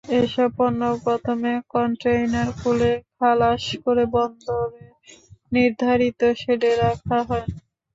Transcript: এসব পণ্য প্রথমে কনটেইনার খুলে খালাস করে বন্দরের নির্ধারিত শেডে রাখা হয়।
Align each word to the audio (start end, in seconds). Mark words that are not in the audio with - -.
এসব 0.19 0.49
পণ্য 0.57 0.81
প্রথমে 1.03 1.53
কনটেইনার 1.71 2.49
খুলে 2.59 2.91
খালাস 3.15 3.63
করে 3.83 4.03
বন্দরের 4.13 4.91
নির্ধারিত 5.51 6.21
শেডে 6.41 6.71
রাখা 6.83 7.17
হয়। 7.27 7.47